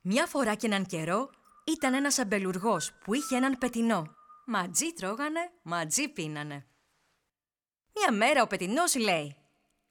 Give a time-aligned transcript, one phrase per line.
[0.00, 1.30] Μια φορά και έναν καιρό
[1.64, 4.14] ήταν ένας αμπελουργός που είχε έναν πετινό.
[4.46, 6.66] Ματζί τρώγανε, ματζί πίνανε.
[7.94, 9.36] Μια μέρα ο πετινός λέει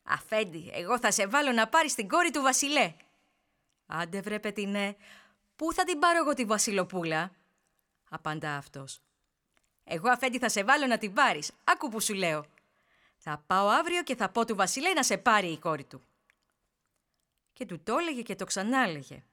[0.03, 2.93] «Αφέντη, εγώ θα σε βάλω να πάρεις την κόρη του βασιλέ».
[3.85, 4.95] «Άντε βρε πετινέ,
[5.55, 7.31] πού θα την πάρω εγώ τη βασιλοπούλα»
[8.09, 9.01] απαντά αυτός.
[9.83, 12.45] «Εγώ αφέντη θα σε βάλω να την πάρεις, άκου που σου λέω.
[13.17, 16.01] Θα πάω αύριο και θα πω του βασιλέ να σε πάρει η κόρη του».
[17.53, 19.23] Και του το έλεγε και το ξανάλεγε.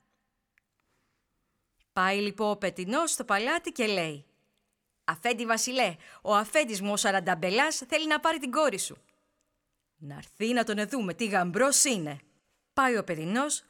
[1.96, 4.26] Πάει λοιπόν ο πετινός στο παλάτι και λέει
[5.04, 8.96] «Αφέντη Βασιλέ, ο αφέντης μου ο Σαρανταμπελάς θέλει να πάρει την κόρη σου».
[9.96, 12.18] «Να έρθει να τον δούμε, τι γαμπρός είναι».
[12.72, 13.62] Πάει ο πετινός,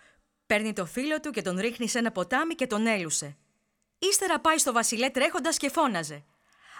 [0.47, 3.37] παίρνει το φίλο του και τον ρίχνει σε ένα ποτάμι και τον έλουσε.
[3.99, 6.25] Ύστερα πάει στο Βασιλέ τρέχοντας και φώναζε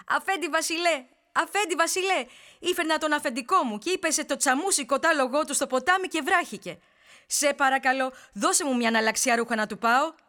[0.07, 2.25] «Αφέντη Βασιλέ, αφέντη Βασιλέ,
[2.59, 6.79] ήφερνα τον αφεντικό μου και ήπεσε το τσαμούσι κοτάλογό του στο ποτάμι και βράχηκε.
[7.27, 10.25] Σε παρακαλώ, δώσε μου μια αναλλαξιά ρούχα να του πάω».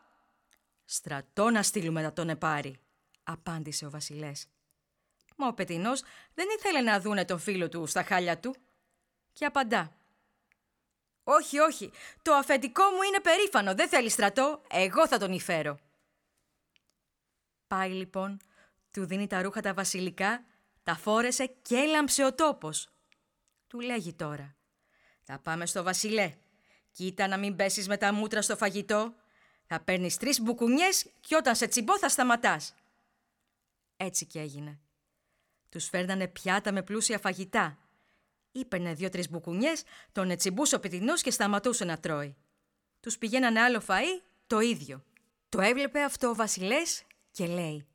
[0.90, 2.80] «Στρατό να στείλουμε να τον επάρει»,
[3.22, 4.46] απάντησε ο βασιλές.
[5.36, 6.02] Μα ο πετινός
[6.34, 8.54] δεν ήθελε να δούνε τον φίλο του στα χάλια του.
[9.32, 9.96] Και απαντά.
[11.24, 11.90] «Όχι, όχι,
[12.22, 15.78] το αφεντικό μου είναι περήφανο, δεν θέλει στρατό, εγώ θα τον υφέρω».
[17.66, 18.36] Πάει λοιπόν,
[18.90, 20.44] του δίνει τα ρούχα τα βασιλικά,
[20.82, 22.88] τα φόρεσε και έλαμψε ο τόπος.
[23.66, 24.56] Του λέγει τώρα.
[25.22, 26.34] «Θα πάμε στο βασιλέ.
[26.90, 29.14] Κοίτα να μην πέσεις με τα μούτρα στο φαγητό.
[29.70, 32.74] Θα παίρνεις τρεις μπουκουνιές και όταν σε τσιμπώ θα σταματάς.
[33.96, 34.78] Έτσι και έγινε.
[35.68, 37.78] Τους φέρνανε πιάτα με πλούσια φαγητά.
[38.52, 42.36] Ήπαιρνε δύο-τρει μπουκουνιές, τον ετσιμπούσε ο πιτινό και σταματούσε να τρώει.
[43.00, 45.04] Τους πηγαίνανε άλλο φαΐ, το ίδιο.
[45.48, 47.86] Το έβλεπε αυτό ο Βασιλές και λέει: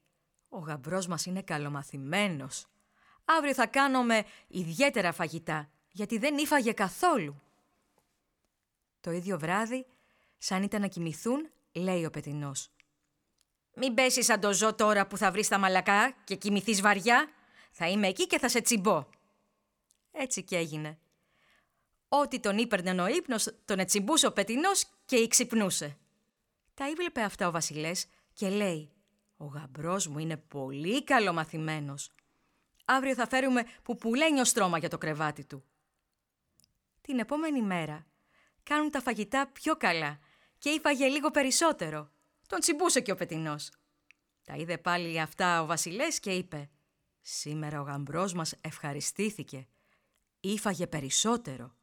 [0.50, 2.66] Ο γαμπρός μας είναι καλομαθημένος.
[3.26, 7.42] Αύριο θα κάνουμε ιδιαίτερα φαγητά, γιατί δεν ήφαγε καθόλου.
[9.02, 9.86] Το ίδιο βράδυ,
[10.38, 12.72] σαν ήταν να κοιμηθούν, λέει ο πετινός.
[13.76, 17.30] «Μην πέσεις σαν το ζω τώρα που θα βρεις τα μαλακά και κοιμηθείς βαριά.
[17.72, 19.08] Θα είμαι εκεί και θα σε τσιμπώ».
[20.12, 20.98] Έτσι και έγινε.
[22.08, 25.98] Ό,τι τον ύπερνε ο ύπνος, τον ετσιμπούσε ο πετινός και ξυπνούσε.
[26.74, 28.92] Τα ήβλεπε αυτά ο βασιλές και λέει
[29.38, 32.12] «Ο γαμπρός μου είναι πολύ καλομαθημένος.
[32.86, 35.64] Αύριο θα φέρουμε που πουλένιο στρώμα για το κρεβάτι του».
[37.02, 38.06] Την επόμενη μέρα
[38.64, 40.20] κάνουν τα φαγητά πιο καλά
[40.64, 42.12] και ήφαγε λίγο περισσότερο.
[42.48, 43.72] Τον τσιμπούσε και ο πετινός.
[44.44, 46.70] Τα είδε πάλι αυτά ο βασιλές και είπε
[47.22, 49.68] «Σήμερα ο γαμπρός μας ευχαριστήθηκε.
[50.40, 51.76] Ήφαγε περισσότερο».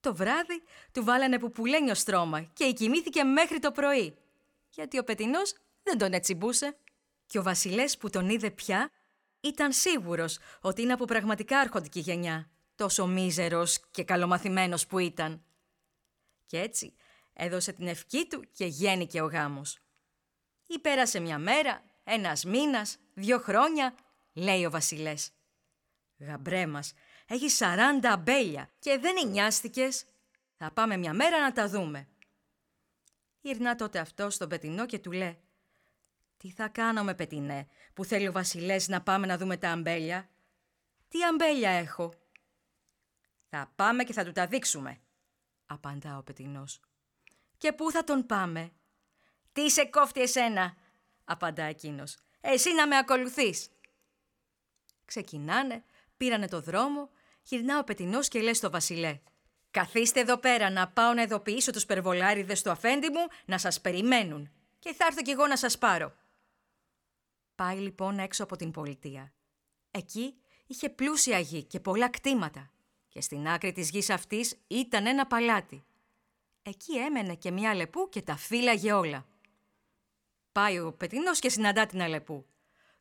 [0.00, 0.62] Το βράδυ
[0.92, 4.16] του βάλανε πουπουλένιο στρώμα και κοιμήθηκε μέχρι το πρωί,
[4.68, 6.78] γιατί ο πετινός δεν τον ετσιμπούσε.
[7.26, 8.90] Και ο βασιλές που τον είδε πια
[9.40, 15.44] ήταν σίγουρος ότι είναι από πραγματικά αρχοντική γενιά τόσο μίζερος και καλομαθημένος που ήταν.
[16.46, 16.96] Και έτσι
[17.36, 19.78] έδωσε την ευχή του και γέννηκε ο γάμος.
[20.66, 23.94] Ή πέρασε μια μέρα, ένας μήνας, δύο χρόνια,
[24.32, 25.30] λέει ο βασιλές.
[26.18, 26.92] «Γαμπρέ μας,
[27.26, 30.04] έχει σαράντα αμπέλια και δεν νοιάστηκες.
[30.56, 32.08] Θα πάμε μια μέρα να τα δούμε».
[33.40, 35.38] Ήρνα τότε αυτός στον πετινό και του λέει
[36.36, 40.28] «Τι θα κάνουμε πετινέ που θέλει ο βασιλές να πάμε να δούμε τα αμπέλια».
[41.08, 42.14] «Τι αμπέλια έχω»
[43.48, 45.00] «Θα πάμε και θα του τα δείξουμε»,
[45.66, 46.80] απαντά ο πετινός.
[47.58, 48.70] «Και πού θα τον πάμε»
[49.52, 50.76] «Τι σε κόφτει εσένα»
[51.24, 52.16] απαντά εκείνος.
[52.40, 53.68] «Εσύ να με ακολουθείς»
[55.04, 55.84] Ξεκινάνε,
[56.16, 57.10] πήρανε το δρόμο,
[57.42, 59.20] γυρνά ο πετινός και λέει στο βασιλέ
[59.70, 64.50] «Καθίστε εδώ πέρα να πάω να ειδοποιήσω τους περβολάριδες του αφέντη μου να σας περιμένουν
[64.78, 66.14] και θα έρθω κι εγώ να σας πάρω».
[67.54, 69.32] Πάει λοιπόν έξω από την πολιτεία.
[69.90, 70.34] Εκεί
[70.66, 72.70] είχε πλούσια γη και πολλά κτήματα
[73.08, 75.84] και στην άκρη της γης αυτής ήταν ένα παλάτι.
[76.68, 79.26] Εκεί έμενε και μια αλεπού και τα φύλαγε όλα.
[80.52, 82.46] Πάει ο πετινός και συναντά την αλεπού.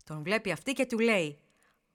[0.04, 1.40] Τον βλέπει αυτή και του λέει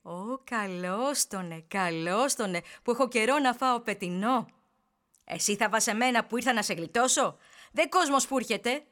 [0.03, 4.47] «Ω, καλώς τονε, καλώς τονε, που έχω καιρό να φάω πετινό».
[5.25, 7.37] «Εσύ θα βάσαι μένα που ήρθα να σε γλιτώσω.
[7.73, 8.85] Δεν κόσμος που έρχεται».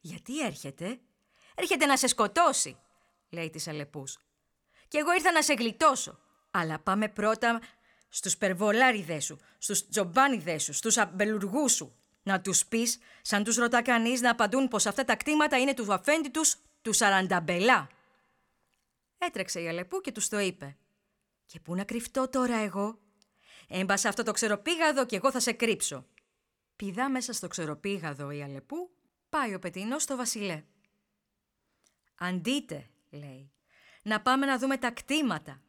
[0.00, 0.98] «Γιατί έρχεται»
[1.54, 2.76] «Έρχεται να σε σκοτώσει»,
[3.30, 4.18] λέει της αλεπούς.
[4.88, 6.18] «Κι εγώ ήρθα να σε γλιτώσω.
[6.50, 7.60] Αλλά πάμε πρώτα
[8.08, 11.92] στους περβολάριδες σου, στους τζομπάνιδες σου, στους αμπελουργούς σου.
[12.28, 15.92] Να τους πεις, σαν τους ρωτά κανείς να απαντούν πως αυτά τα κτήματα είναι του
[15.92, 17.88] αφέντη τους, του Σαρανταμπελά.
[19.18, 20.76] Έτρεξε η Αλεπού και τους το είπε.
[21.46, 22.98] Και πού να κρυφτώ τώρα εγώ;
[23.68, 26.06] Έμπασα αυτό το ξεροπήγαδο και εγώ θα σε κρύψω.
[26.76, 28.90] Πηδά μέσα στο ξεροπήγαδο η Αλεπού,
[29.28, 30.64] πάει ο πετίνος στο βασιλέ.
[32.18, 33.52] Αντίτε, λέει,
[34.02, 35.62] να πάμε να δούμε τα κτήματα.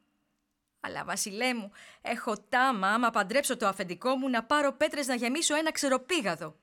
[0.79, 1.71] Αλλά βασιλέ μου,
[2.01, 6.57] έχω τάμα άμα παντρέψω το αφεντικό μου να πάρω πέτρες να γεμίσω ένα ξεροπήγαδο.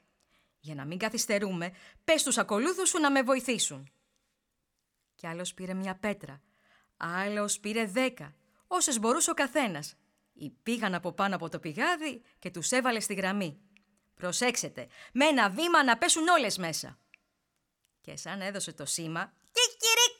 [0.61, 1.73] Για να μην καθυστερούμε,
[2.05, 3.91] πες τους ακολούθους σου να με βοηθήσουν.
[5.15, 6.43] Κι άλλος πήρε μια πέτρα,
[6.97, 8.35] άλλος πήρε δέκα,
[8.67, 9.97] όσες μπορούσε ο καθένας.
[10.33, 13.61] Ή πήγαν από πάνω από το πηγάδι και τους έβαλε στη γραμμή.
[14.15, 16.99] Προσέξετε, με ένα βήμα να πέσουν όλες μέσα.
[18.01, 20.16] Και σαν έδωσε το σήμα «Κικυρίκου!»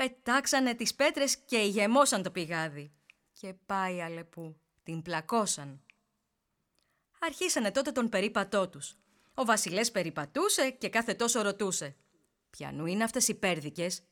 [0.00, 2.92] Πετάξανε τις πέτρες και ηγεμόσαν το πηγάδι.
[3.32, 5.82] Και πάει αλεπού, την πλακώσαν.
[7.18, 8.96] Αρχίσανε τότε τον περίπατό τους.
[9.34, 11.96] Ο βασιλές περιπατούσε και κάθε τόσο ρωτούσε.
[12.50, 14.02] «Ποιανού είναι αυτές οι πέρδικες»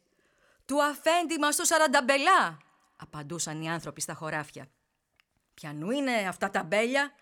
[0.64, 2.58] «Του αφέντη μας το Σαρανταμπελά»,
[2.96, 4.70] απαντούσαν οι άνθρωποι στα χωράφια.
[5.55, 7.12] «Ποιανού είναι αυτά τα μπέλια»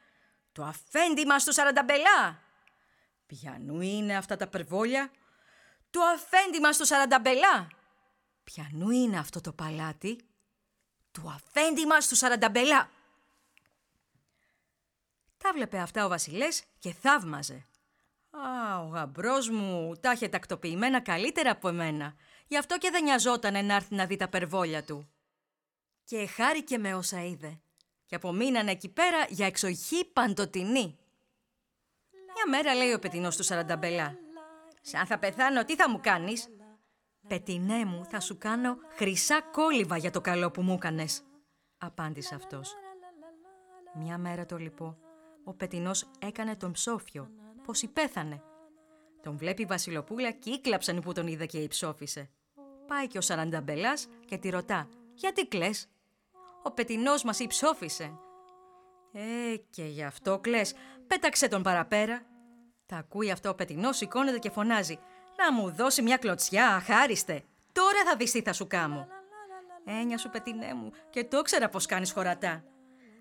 [0.53, 2.43] «Το αφέντη μας το Σαρανταμπελά».
[3.27, 5.11] «Ποιανού είναι αυτά τα περβόλια»
[5.91, 7.76] «Το αφέντη μας το Σαρανταμπελά».
[8.53, 10.21] «Ποιανού είναι αυτό το παλάτι»
[11.11, 12.91] «Του αφέντη μας του Σαρανταμπελά».
[15.37, 17.67] Τα βλέπε αυτά ο βασιλές και θαύμαζε.
[18.31, 22.15] «Α, ο γαμπρός μου τα είχε τακτοποιημένα καλύτερα από εμένα.
[22.47, 25.09] Γι' αυτό και δεν νοιαζόταν να έρθει να δει τα περβόλια του».
[26.05, 27.61] Και χάρηκε με όσα είδε.
[28.07, 30.99] Και απομείνανε εκεί πέρα για εξοχή παντοτινή.
[32.11, 34.19] Μια μέρα λέει ο πετινός του Σαρανταμπελά.
[34.81, 36.49] «Σαν θα πεθάνω, τι θα μου κάνεις»
[37.27, 41.23] «Πετινέ μου, θα σου κάνω χρυσά κόλληβα για το καλό που μου έκανες»,
[41.79, 42.75] απάντησε αυτός.
[43.95, 44.97] Μια μέρα το λοιπόν,
[45.45, 47.31] ο πετινός έκανε τον ψόφιο,
[47.65, 48.43] πως υπέθανε.
[49.23, 52.31] Τον βλέπει η Βασιλοπούλα και ήκλαψαν που τον είδε και υψόφισε.
[52.87, 55.91] Πάει και ο Σαρανταμπελάς και τη ρωτά «Γιατί κλαις»
[56.63, 58.19] «Ο πετινός μας ψόφησε».
[59.13, 60.75] «Ε, και γι' αυτό κλαις,
[61.07, 62.23] πέταξε τον παραπέρα».
[62.87, 64.99] Τα ακούει αυτό ο πετινός, σηκώνεται και φωνάζει
[65.37, 67.43] «Να μου δώσει μια κλωτσιά, αχάριστε,
[67.73, 69.09] τώρα θα δεις τι θα σου κάμω».
[69.85, 72.65] «Έννοια σου πετινέ μου και το ξέρα πως κάνεις χωρατά».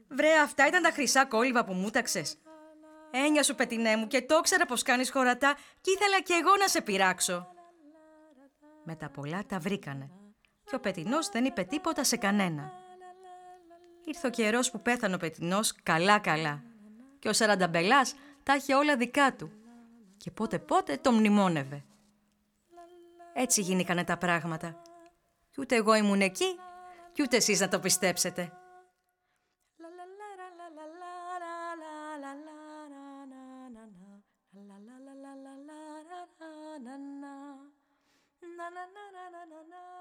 [0.08, 2.38] «Βρε, αυτά ήταν τα χρυσά κόλλυβα που μου ταξες.
[3.12, 6.68] Έννοια σου πετινέ μου και το ξέρα πως κάνεις χωρατά και ήθελα κι εγώ να
[6.68, 7.48] σε πειράξω.
[8.84, 10.10] Με τα πολλά τα βρήκανε
[10.64, 12.72] και ο πετινός δεν είπε τίποτα σε κανένα.
[14.06, 16.64] Ήρθε ο καιρός που πέθανε ο πετινός καλά καλά
[17.20, 19.52] και ο Σαρανταμπελάς τα είχε όλα δικά του
[20.18, 21.84] και πότε πότε το μνημόνευε.
[23.38, 24.82] Έτσι γίνηκανε τα πράγματα.
[25.50, 26.56] Κι ούτε εγώ ήμουν εκεί,
[27.12, 28.52] κι ούτε εσείς να το πιστέψετε.
[38.58, 39.95] na na na na